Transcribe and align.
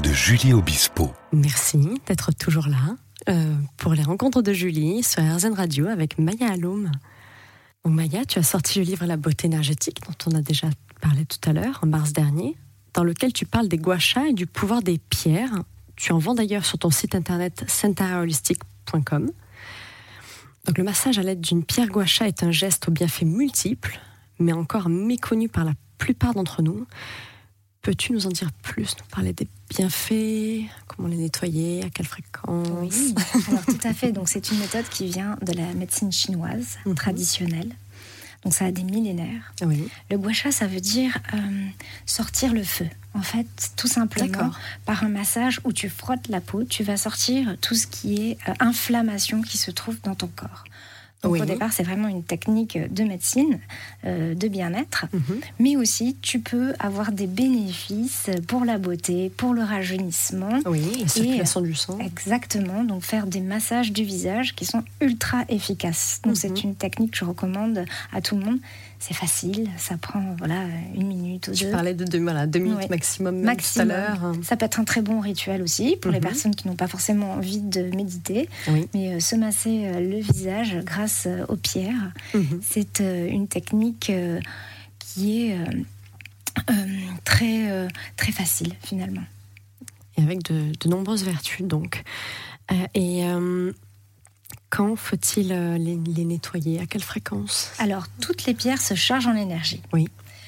de 0.00 0.12
Julie 0.12 0.52
Obispo. 0.52 1.12
Merci 1.32 1.78
d'être 2.06 2.32
toujours 2.32 2.68
là 2.68 2.96
euh, 3.28 3.54
pour 3.76 3.94
les 3.94 4.02
rencontres 4.02 4.40
de 4.40 4.52
Julie 4.52 5.02
sur 5.02 5.22
RZN 5.22 5.54
Radio 5.54 5.86
avec 5.88 6.18
Maya 6.18 6.52
Aloum. 6.52 6.90
Maya, 7.84 8.24
tu 8.24 8.38
as 8.38 8.42
sorti 8.42 8.78
le 8.78 8.84
livre 8.84 9.04
La 9.06 9.16
beauté 9.16 9.46
énergétique 9.46 10.00
dont 10.06 10.30
on 10.30 10.36
a 10.36 10.42
déjà 10.42 10.68
parlé 11.00 11.24
tout 11.24 11.38
à 11.48 11.52
l'heure 11.52 11.80
en 11.82 11.86
mars 11.86 12.12
dernier, 12.12 12.56
dans 12.94 13.04
lequel 13.04 13.32
tu 13.32 13.46
parles 13.46 13.68
des 13.68 13.78
guachas 13.78 14.26
et 14.26 14.32
du 14.32 14.46
pouvoir 14.46 14.82
des 14.82 14.98
pierres. 14.98 15.54
Tu 15.96 16.12
en 16.12 16.18
vends 16.18 16.34
d'ailleurs 16.34 16.64
sur 16.64 16.78
ton 16.78 16.90
site 16.90 17.14
internet 17.14 17.64
centaraholistic.com. 17.66 19.30
Donc 20.66 20.78
le 20.78 20.84
massage 20.84 21.18
à 21.18 21.22
l'aide 21.22 21.40
d'une 21.40 21.64
pierre 21.64 21.88
guacha 21.88 22.28
est 22.28 22.42
un 22.42 22.52
geste 22.52 22.88
aux 22.88 22.92
bienfaits 22.92 23.22
multiples, 23.22 24.00
mais 24.38 24.52
encore 24.52 24.88
méconnu 24.88 25.48
par 25.48 25.64
la 25.64 25.72
plupart 25.98 26.34
d'entre 26.34 26.62
nous. 26.62 26.86
Peux-tu 27.82 28.12
nous 28.12 28.26
en 28.26 28.30
dire 28.30 28.50
plus, 28.62 28.94
nous 28.98 29.06
parler 29.14 29.32
des 29.32 29.48
bienfaits, 29.70 30.68
comment 30.86 31.08
les 31.08 31.16
nettoyer, 31.16 31.82
à 31.84 31.88
quelle 31.90 32.06
fréquence 32.06 32.68
Oui, 32.82 33.14
alors 33.48 33.64
tout 33.64 33.78
à 33.84 33.94
fait. 33.94 34.12
Donc 34.12 34.28
c'est 34.28 34.50
une 34.50 34.58
méthode 34.58 34.86
qui 34.90 35.06
vient 35.06 35.36
de 35.42 35.52
la 35.52 35.72
médecine 35.72 36.12
chinoise 36.12 36.78
Mhm. 36.84 36.94
traditionnelle. 36.94 37.70
Donc 38.44 38.54
ça 38.54 38.66
a 38.66 38.70
des 38.70 38.82
millénaires. 38.84 39.52
Oui, 39.62 39.88
Le 40.10 40.16
gua 40.18 40.32
sha, 40.32 40.50
ça 40.50 40.66
veut 40.66 40.80
dire 40.80 41.18
euh, 41.34 41.38
sortir 42.06 42.52
le 42.54 42.62
feu. 42.64 42.86
En 43.14 43.22
fait, 43.22 43.46
tout 43.76 43.88
simplement, 43.88 44.50
par 44.86 45.02
un 45.04 45.08
massage 45.08 45.60
où 45.64 45.72
tu 45.72 45.88
frottes 45.88 46.28
la 46.28 46.40
peau, 46.40 46.64
tu 46.64 46.82
vas 46.84 46.96
sortir 46.96 47.56
tout 47.60 47.74
ce 47.74 47.86
qui 47.86 48.30
est 48.30 48.38
euh, 48.48 48.52
inflammation 48.60 49.42
qui 49.42 49.58
se 49.58 49.70
trouve 49.70 50.00
dans 50.02 50.14
ton 50.14 50.28
corps. 50.28 50.64
Donc 51.22 51.32
Oui. 51.32 51.40
au 51.42 51.44
départ, 51.44 51.70
c'est 51.72 51.82
vraiment 51.82 52.08
une 52.08 52.22
technique 52.22 52.78
de 52.92 53.04
médecine, 53.04 53.58
euh, 54.06 54.34
de 54.34 54.48
bien-être, 54.48 55.04
Mhm. 55.12 55.40
mais 55.58 55.76
aussi 55.76 56.16
tu 56.22 56.38
peux 56.40 56.72
avoir 56.78 57.12
des 57.12 57.26
bénéfices 57.26 58.30
pour 58.48 58.64
la 58.64 58.78
beauté, 58.78 59.30
pour 59.36 59.52
le 59.52 59.62
rajeunissement. 59.62 60.60
oui, 60.64 60.80
la 61.02 61.08
circulation 61.08 61.60
du 61.60 61.74
sang. 61.74 61.98
Exactement, 61.98 62.84
donc 62.84 63.02
faire 63.02 63.26
des 63.26 63.40
massages 63.40 63.92
du 63.92 64.02
visage 64.02 64.54
qui 64.54 64.64
sont 64.64 64.82
ultra 65.02 65.44
efficaces. 65.50 66.20
Donc 66.24 66.32
Mhm. 66.32 66.36
c'est 66.40 66.62
une 66.64 66.74
technique 66.74 67.10
que 67.12 67.18
je 67.18 67.24
recommande 67.26 67.84
à 68.12 68.20
tout 68.22 68.36
le 68.36 68.44
monde. 68.44 68.58
C'est 69.02 69.14
facile, 69.14 69.70
ça 69.78 69.96
prend 69.96 70.22
voilà 70.38 70.62
une 70.94 71.06
minute 71.08 71.48
ou 71.48 71.52
deux. 71.52 71.70
parlais 71.70 71.94
de 71.94 72.04
deux, 72.04 72.20
voilà, 72.20 72.46
deux 72.46 72.58
minutes 72.58 72.90
maximum, 72.90 73.34
même 73.36 73.44
Maximum. 73.46 73.88
tout 73.88 73.92
à 73.94 73.96
l'heure. 73.96 74.32
Ça 74.42 74.56
peut 74.58 74.66
être 74.66 74.78
un 74.78 74.84
très 74.84 75.00
bon 75.00 75.20
rituel 75.20 75.62
aussi 75.62 75.96
pour 75.96 76.10
les 76.10 76.18
Mhm. 76.18 76.22
personnes 76.24 76.54
qui 76.54 76.68
n'ont 76.68 76.76
pas 76.76 76.86
forcément 76.86 77.32
envie 77.32 77.60
de 77.62 77.80
méditer, 77.96 78.48
Oui. 78.68 78.86
mais 78.92 79.14
euh, 79.14 79.18
se 79.20 79.36
masser 79.36 79.86
euh, 79.86 80.00
le 80.00 80.18
visage 80.20 80.76
grâce 80.84 81.24
euh, 81.26 81.46
aux 81.48 81.56
pierres, 81.56 82.12
Mhm. 82.34 82.60
c'est 82.62 83.00
une 83.00 83.48
technique 83.48 84.12
qui 84.98 85.46
est 85.50 85.56
très 87.24 87.88
très 88.16 88.32
facile 88.32 88.74
finalement. 88.84 89.22
Et 90.18 90.22
avec 90.22 90.42
de, 90.44 90.72
de 90.78 90.88
nombreuses 90.88 91.24
vertus, 91.24 91.66
donc. 91.66 92.02
Et 92.94 93.22
quand 94.70 94.96
faut-il 94.96 95.52
euh, 95.52 95.76
les, 95.78 95.98
les 96.06 96.24
nettoyer? 96.24 96.80
À 96.80 96.86
quelle 96.86 97.02
fréquence? 97.02 97.70
Alors 97.78 98.06
toutes 98.20 98.44
les 98.46 98.54
pierres 98.54 98.80
se 98.80 98.94
chargent 98.94 99.26
en 99.26 99.36
énergie. 99.36 99.82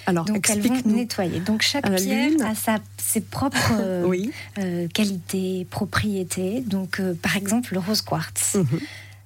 Alors, 0.07 0.25
Donc 0.25 0.49
elles 0.51 0.61
vont 0.67 0.81
nettoyer. 0.85 1.39
Donc 1.41 1.63
chaque 1.63 1.85
pierre 1.97 2.31
lune? 2.31 2.43
a 2.43 2.55
sa, 2.55 2.79
ses 2.99 3.21
propres 3.21 3.73
euh, 3.81 4.05
Oui. 4.05 4.33
euh, 4.59 4.89
qualités, 4.89 5.67
propriétés. 5.71 6.61
Donc 6.63 6.99
euh, 7.01 7.15
par 7.15 7.37
exemple 7.37 7.75
le 7.75 7.79
rose 7.81 8.03
quartz. 8.03 8.55
Mhm. 8.55 8.81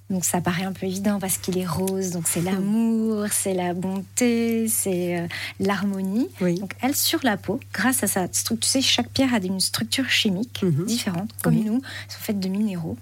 Donc 0.08 0.24
ça 0.24 0.40
paraît 0.40 0.62
un 0.64 0.72
peu 0.72 0.86
évident 0.86 1.18
parce 1.18 1.36
qu'il 1.38 1.58
est 1.58 1.66
rose. 1.66 2.10
Donc 2.10 2.24
c'est 2.28 2.40
l'amour, 2.42 3.24
c'est 3.32 3.54
la 3.54 3.74
bonté, 3.74 4.68
c'est 4.68 5.18
euh, 5.18 5.26
l'harmonie. 5.60 6.28
Oui. 6.40 6.60
Donc 6.60 6.74
elle 6.80 6.94
sur 6.94 7.20
la 7.24 7.36
peau, 7.36 7.58
grâce 7.72 8.02
à 8.04 8.06
sa 8.06 8.28
structure, 8.32 8.58
tu 8.60 8.68
sais, 8.68 8.82
chaque 8.82 9.08
pierre 9.10 9.34
a 9.34 9.38
une 9.38 9.60
structure 9.60 10.08
chimique 10.08 10.60
Mhm. 10.62 10.84
différente, 10.86 11.30
comme 11.42 11.56
Oui. 11.56 11.64
nous, 11.64 11.76
elles 11.82 12.12
sont 12.12 12.20
faites 12.20 12.38
de 12.40 12.48
minéraux. 12.48 12.96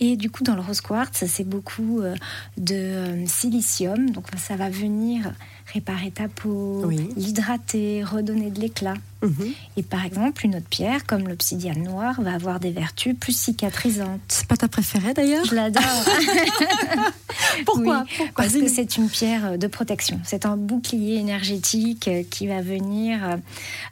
Et 0.00 0.16
du 0.16 0.30
coup, 0.30 0.44
dans 0.44 0.54
le 0.54 0.60
rose 0.60 0.80
quartz, 0.80 1.24
c'est 1.26 1.48
beaucoup 1.48 2.00
euh, 2.00 2.14
de 2.56 2.74
euh, 2.74 3.26
silicium. 3.26 4.10
Donc 4.10 4.26
ça 4.36 4.56
va 4.56 4.70
venir 4.70 5.32
réparer 5.72 6.10
ta 6.10 6.28
peau, 6.28 6.82
Oui. 6.86 7.10
l'hydrater, 7.16 8.02
redonner 8.02 8.50
de 8.50 8.60
l'éclat. 8.60 8.94
Mhm. 9.22 9.52
Et 9.76 9.82
par 9.82 10.04
exemple, 10.04 10.46
une 10.46 10.56
autre 10.56 10.68
pierre, 10.70 11.04
comme 11.06 11.26
l'obsidiane 11.28 11.82
noire, 11.82 12.20
va 12.22 12.32
avoir 12.34 12.60
des 12.60 12.70
vertus 12.70 13.14
plus 13.18 13.36
cicatrisantes. 13.36 14.20
C'est 14.28 14.46
pas 14.46 14.56
ta 14.56 14.68
préférée 14.68 15.12
d'ailleurs? 15.12 15.44
Je 15.44 15.54
l'adore. 15.54 15.82
Pourquoi, 17.66 18.00
Oui, 18.08 18.14
Pourquoi 18.16 18.44
Parce 18.44 18.54
que 18.54 18.68
c'est 18.68 18.96
une 18.96 19.08
pierre 19.08 19.58
de 19.58 19.66
protection. 19.66 20.20
C'est 20.24 20.46
un 20.46 20.56
bouclier 20.56 21.16
énergétique 21.16 22.08
euh, 22.08 22.22
qui 22.28 22.46
va 22.46 22.60
venir 22.62 23.38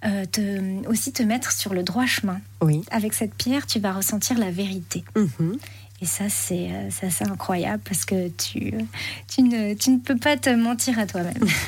euh, 0.05 0.25
te, 0.31 0.87
aussi 0.89 1.13
te 1.13 1.23
mettre 1.23 1.53
sur 1.53 1.75
le 1.75 1.83
droit 1.83 2.07
chemin. 2.07 2.41
Oui. 2.61 2.83
Avec 2.91 3.13
cette 3.15 3.35
pierre, 3.35 3.67
tu 3.67 3.81
vas 3.81 3.93
ressentir 3.93 4.39
la 4.39 4.51
vérité. 4.51 5.05
Mhm. 5.17 5.59
Et 6.03 6.05
ça, 6.07 6.25
c'est 6.29 6.69
euh, 6.71 6.89
c'est 6.91 7.07
assez 7.07 7.25
incroyable 7.25 7.83
parce 7.89 8.05
que 8.05 8.29
tu, 8.29 8.75
tu, 9.29 9.41
ne, 9.43 9.73
tu 9.73 9.89
ne 9.91 9.99
peux 9.99 10.17
pas 10.17 10.37
te 10.37 10.51
mentir 10.51 10.99
à 10.99 11.07
toi-même. 11.07 11.33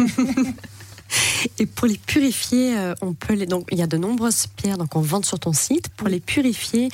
Et 1.59 1.67
pour 1.67 1.87
les 1.87 1.99
purifier, 1.99 2.77
euh, 2.77 2.95
on 3.01 3.15
peut 3.15 3.35
les... 3.35 3.47
donc 3.47 3.67
il 3.71 3.79
y 3.79 3.83
a 3.83 3.87
de 3.87 3.97
nombreuses 3.97 4.47
pierres 4.47 4.79
donc 4.79 4.95
on 4.97 5.01
vend 5.01 5.23
sur 5.23 5.39
ton 5.39 5.53
site. 5.53 5.89
Pour 5.91 6.09
les 6.09 6.21
purifier, 6.21 6.89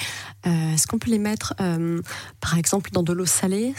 euh, 0.46 0.74
est-ce 0.74 0.86
qu'on 0.86 0.98
peut 0.98 1.10
les 1.10 1.18
mettre, 1.18 1.54
euh, 1.60 2.00
par 2.40 2.58
exemple, 2.58 2.90
dans 2.92 3.02
de 3.02 3.12
l'eau 3.12 3.26
salée 3.26 3.74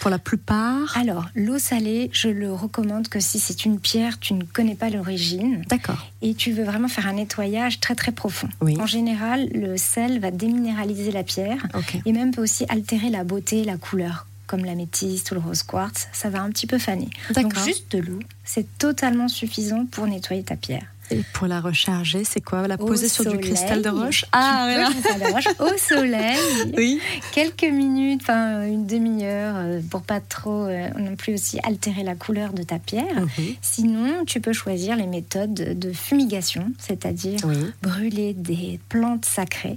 Pour 0.00 0.10
la 0.10 0.18
plupart? 0.18 0.96
Alors, 0.96 1.26
l'eau 1.34 1.58
salée, 1.58 2.10
je 2.12 2.28
le 2.28 2.52
recommande 2.52 3.08
que 3.08 3.20
si 3.20 3.38
c'est 3.38 3.64
une 3.64 3.78
pierre, 3.80 4.18
tu 4.18 4.34
ne 4.34 4.44
connais 4.44 4.74
pas 4.74 4.90
l'origine 4.90 5.64
D'accord. 5.68 6.06
et 6.22 6.34
tu 6.34 6.52
veux 6.52 6.64
vraiment 6.64 6.88
faire 6.88 7.06
un 7.06 7.14
nettoyage 7.14 7.80
très 7.80 7.94
très 7.94 8.12
profond. 8.12 8.48
Oui. 8.60 8.76
En 8.80 8.86
général, 8.86 9.48
le 9.54 9.76
sel 9.76 10.20
va 10.20 10.30
déminéraliser 10.30 11.10
la 11.10 11.22
pierre 11.22 11.66
et 12.04 12.12
même 12.12 12.30
peut 12.32 12.42
aussi 12.42 12.64
altérer 12.68 13.10
la 13.10 13.24
beauté, 13.24 13.64
la 13.64 13.76
couleur, 13.76 14.26
comme 14.50 14.64
l'améthyste 14.64 15.30
ou 15.30 15.34
le 15.34 15.40
rose 15.40 15.62
quartz. 15.62 16.08
Ça 16.12 16.28
va 16.28 16.42
un 16.42 16.50
petit 16.50 16.66
peu 16.66 16.78
faner. 16.78 17.08
Donc 17.36 17.56
juste 17.64 17.92
de 17.92 17.98
l'eau, 18.02 18.18
c'est 18.44 18.66
totalement 18.78 19.28
suffisant 19.28 19.86
pour 19.86 20.08
nettoyer 20.08 20.42
ta 20.42 20.56
pierre. 20.56 20.82
Et 21.12 21.22
pour 21.32 21.46
la 21.48 21.60
recharger, 21.60 22.22
c'est 22.24 22.40
quoi 22.40 22.66
La 22.68 22.74
Au 22.76 22.86
poser 22.86 23.08
sur 23.08 23.24
du 23.30 23.38
cristal 23.38 23.82
de 23.82 23.88
roche 23.88 24.24
Ah, 24.32 24.68
voilà. 24.72 24.90
cristal 24.90 25.20
de 25.20 25.32
roche 25.32 25.48
au 25.58 25.76
soleil, 25.94 26.38
Oui. 26.76 27.00
quelques 27.32 27.64
minutes, 27.64 28.20
enfin 28.22 28.64
une 28.64 28.86
demi-heure, 28.86 29.54
euh, 29.56 29.80
pour 29.90 30.02
pas 30.02 30.20
trop 30.20 30.66
euh, 30.66 30.88
non 30.98 31.16
plus 31.16 31.34
aussi 31.34 31.58
altérer 31.64 32.02
la 32.04 32.14
couleur 32.14 32.52
de 32.52 32.62
ta 32.62 32.78
pierre. 32.78 33.20
Mhm. 33.22 33.54
Sinon, 33.60 34.24
tu 34.24 34.40
peux 34.40 34.52
choisir 34.52 34.94
les 34.96 35.06
méthodes 35.06 35.54
de 35.78 35.92
fumigation, 35.92 36.72
c'est-à-dire 36.78 37.40
Oui. 37.44 37.56
brûler 37.82 38.32
des 38.34 38.78
plantes 38.88 39.24
sacrées 39.24 39.76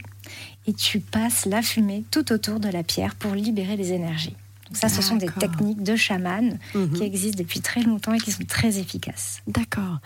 et 0.67 0.73
tu 0.73 0.99
passes 0.99 1.45
la 1.47 1.61
fumée 1.63 2.03
tout 2.11 2.31
autour 2.31 2.59
de 2.59 2.69
la 2.69 2.83
pierre 2.83 3.15
pour 3.15 3.33
libérer 3.33 3.75
les 3.75 3.91
énergies. 3.91 4.35
Donc 4.73 4.77
ça, 4.77 4.89
ce 4.89 5.03
sont 5.03 5.17
des 5.17 5.27
techniques 5.27 5.83
de 5.83 5.95
chaman 5.95 6.57
Mhm. 6.73 6.93
qui 6.93 7.03
existent 7.03 7.37
depuis 7.37 7.61
très 7.61 7.81
longtemps 7.83 8.13
et 8.13 8.19
qui 8.19 8.31
sont 8.31 8.43
très 8.45 8.79
efficaces. 8.79 9.41
D'accord. 9.47 9.99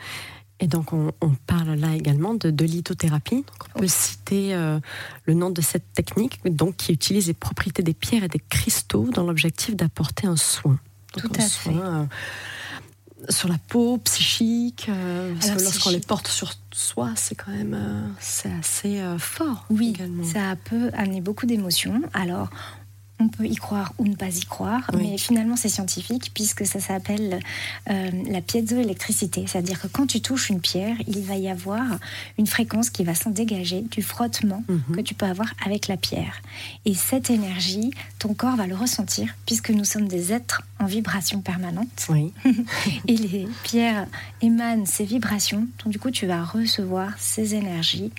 Et 0.59 0.67
donc, 0.67 0.91
on, 0.91 1.11
on 1.22 1.35
parle 1.45 1.75
là 1.75 1.95
également 1.95 2.33
de, 2.33 2.50
de 2.51 2.66
lithothérapie. 2.66 3.35
Donc, 3.35 3.45
on 3.75 3.79
peut 3.79 3.85
Oui. 3.85 3.89
citer 3.89 4.53
euh, 4.56 4.79
le 5.25 5.35
nom 5.35 5.51
de 5.51 5.61
cette 5.61 5.94
technique, 5.94 6.39
donc 6.45 6.75
qui 6.75 6.91
utilise 6.91 7.27
les 7.27 7.33
propriétés 7.33 7.81
des 7.83 7.94
pierres 7.94 8.23
et 8.25 8.27
des 8.27 8.41
cristaux 8.50 9.09
dans 9.13 9.23
l'objectif 9.23 9.75
d'apporter 9.75 10.27
un 10.27 10.35
soin. 10.35 10.79
Donc, 11.16 11.31
Tout 11.31 11.41
un 11.41 11.45
à 11.45 11.47
soin, 11.47 11.73
fait. 11.73 13.23
euh, 13.23 13.31
sur 13.31 13.47
la 13.50 13.57
peau, 13.69 13.97
psychique. 14.00 14.88
euh, 14.89 15.33
lorsqu'on 15.61 15.91
les 15.91 16.00
porte 16.01 16.27
sur 16.27 16.51
soi, 16.73 17.11
c'est 17.16 17.35
quand 17.35 17.51
même 17.51 17.73
euh, 17.73 18.07
c'est 18.19 18.51
assez 18.51 19.00
euh, 19.00 19.17
fort. 19.17 19.66
Oui, 19.69 19.89
également. 19.95 20.23
ça 20.25 20.56
peut 20.66 20.89
amener 20.94 21.22
beaucoup 21.22 21.45
d'émotions. 21.45 22.01
Alors, 22.13 22.50
on 23.19 23.29
peut 23.29 23.45
y 23.47 23.55
croire 23.55 23.94
ou 23.97 24.05
ne 24.05 24.16
pas 24.16 24.27
y 24.36 24.41
croire, 24.45 24.89
Oui. 24.94 25.09
mais 25.12 25.18
finalement 25.18 25.56
c'est 25.56 25.69
scientifique 25.69 26.31
puisque 26.36 26.65
ça 26.68 26.80
s'appelle 26.80 27.39
euh, 27.89 28.12
la 28.30 28.41
piézoélectricité. 28.41 29.45
C'est-à-dire 29.47 29.81
que 29.81 29.88
quand 29.88 30.06
tu 30.06 30.21
touches 30.21 30.50
une 30.50 30.59
pierre, 30.62 30.95
il 31.07 31.21
va 31.21 31.36
y 31.36 31.50
avoir 31.50 31.83
une 32.38 32.45
fréquence 32.47 32.89
qui 32.91 33.03
va 33.03 33.15
s'en 33.15 33.31
dégager 33.31 33.81
du 33.81 34.01
frottement 34.01 34.63
Mhm. 34.68 34.95
que 34.97 35.01
tu 35.01 35.13
peux 35.15 35.25
avoir 35.25 35.51
avec 35.65 35.88
la 35.88 35.97
pierre. 35.97 36.41
Et 36.86 36.94
cette 36.94 37.30
énergie, 37.30 37.91
ton 38.19 38.33
corps 38.36 38.56
va 38.56 38.68
le 38.68 38.75
ressentir 38.75 39.33
puisque 39.45 39.71
nous 39.71 39.83
sommes 39.86 40.07
des 40.07 40.31
êtres 40.33 40.62
en 40.80 40.86
vibration 40.86 41.41
permanente. 41.41 42.06
Oui. 42.09 42.31
Et 43.07 43.18
les 43.18 43.47
pierres 43.63 44.06
émanent 44.41 44.86
ces 44.86 45.06
vibrations. 45.06 45.68
Donc, 45.83 45.91
du 45.91 45.97
coup, 46.00 46.12
tu 46.12 46.27
vas 46.27 46.44
recevoir 46.44 47.13
ces 47.18 47.56
énergies 47.56 48.12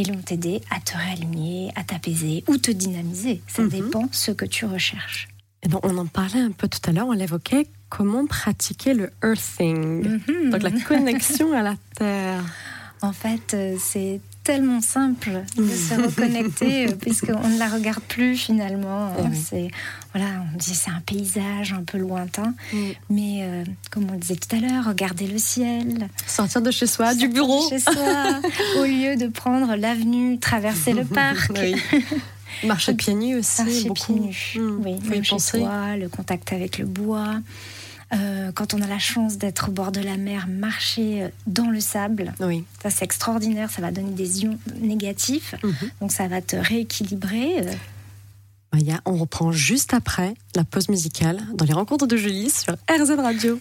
et 0.00 0.10
vont 0.10 0.20
t'aider 0.22 0.60
à 0.70 0.80
te 0.80 0.96
réaligner, 0.96 1.70
à 1.76 1.84
t'apaiser 1.84 2.44
ou 2.48 2.56
te 2.56 2.70
dynamiser. 2.70 3.42
Ça 3.46 3.62
Mhm. 3.62 3.68
dépend 3.68 4.08
ce 4.12 4.30
que 4.30 4.44
tu 4.46 4.64
recherches. 4.64 5.28
Et 5.62 5.68
donc, 5.68 5.84
on 5.84 5.96
en 5.98 6.06
parlait 6.06 6.40
un 6.40 6.52
peu 6.52 6.68
tout 6.68 6.80
à 6.88 6.92
l'heure, 6.92 7.06
on 7.08 7.12
l'évoquait, 7.12 7.66
comment 7.90 8.26
pratiquer 8.26 8.94
le 8.94 9.10
earthing, 9.22 10.20
Mhm. 10.26 10.50
donc 10.50 10.62
la 10.62 10.70
connexion 10.70 11.52
à 11.52 11.62
la 11.62 11.76
terre. 11.96 12.42
En 13.02 13.12
fait, 13.12 13.54
euh, 13.54 13.76
c'est 13.78 14.20
tellement 14.52 14.80
simple 14.80 15.42
de 15.56 15.68
se 15.68 15.94
reconnecter 15.94 16.88
euh, 16.88 16.92
puisqu'on 17.00 17.48
ne 17.48 17.58
la 17.58 17.68
regarde 17.68 18.02
plus 18.02 18.36
finalement. 18.36 19.12
Oui. 19.18 19.36
C'est 19.48 19.68
voilà, 20.12 20.28
on 20.52 20.56
dit 20.58 20.74
c'est 20.74 20.90
un 20.90 21.00
paysage 21.06 21.72
un 21.72 21.84
peu 21.84 21.98
lointain, 21.98 22.52
Mm. 22.72 22.76
mais 23.10 23.38
euh, 23.42 23.64
comme 23.92 24.06
on 24.12 24.16
disait 24.16 24.36
tout 24.36 24.56
à 24.56 24.60
l'heure, 24.60 24.86
regarder 24.86 25.26
le 25.26 25.38
ciel, 25.38 26.08
Sortir 26.26 26.62
de 26.62 26.70
chez 26.70 26.86
soi, 26.86 27.14
du 27.14 27.20
sortir 27.26 27.34
bureau. 27.34 27.68
chez 27.68 27.78
soi, 27.78 28.40
au 28.80 28.84
lieu 28.84 29.16
de 29.16 29.28
prendre 29.28 29.76
l'avenue, 29.76 30.38
traverser 30.38 30.92
le 30.94 31.04
parc. 31.20 31.52
Oui. 31.60 31.74
Marcher 32.64 32.94
pieds 32.94 33.14
nus 33.14 33.36
aussi. 33.36 33.62
Marcher 33.62 33.88
beaucoup. 33.88 34.12
pieds 34.14 34.14
nus. 34.20 34.56
Mm. 34.56 34.82
Oui, 34.84 34.96
même 35.08 35.24
chez 35.24 35.38
soi, 35.38 35.96
le 35.96 36.08
contact 36.08 36.52
avec 36.52 36.78
le 36.78 36.86
bois. 36.86 37.34
Euh, 38.12 38.50
quand 38.52 38.74
on 38.74 38.82
a 38.82 38.86
la 38.88 38.98
chance 38.98 39.38
d'être 39.38 39.68
au 39.68 39.72
bord 39.72 39.92
de 39.92 40.00
la 40.00 40.16
mer, 40.16 40.46
marcher 40.48 41.22
euh, 41.22 41.28
dans 41.46 41.70
le 41.70 41.78
sable, 41.80 42.34
Oui. 42.40 42.64
ça 42.82 42.90
c'est 42.90 43.04
extraordinaire, 43.04 43.70
ça 43.70 43.80
va 43.82 43.92
donner 43.92 44.10
des 44.10 44.42
ions 44.42 44.58
négatifs, 44.80 45.54
Mhm. 45.62 45.90
donc 46.00 46.10
ça 46.12 46.26
va 46.26 46.40
te 46.42 46.56
rééquilibrer. 46.56 47.60
euh, 47.66 47.72
Maya, 48.72 49.00
on 49.04 49.16
reprend 49.16 49.52
juste 49.52 49.94
après 49.94 50.34
la 50.56 50.64
pause 50.64 50.88
musicale 50.88 51.40
dans 51.54 51.64
les 51.64 51.72
rencontres 51.72 52.06
de 52.06 52.16
Julie 52.16 52.50
sur 52.50 52.74
RZ 52.88 53.10
Radio. 53.18 53.60